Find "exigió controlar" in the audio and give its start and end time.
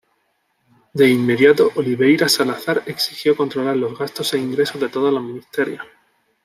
2.87-3.77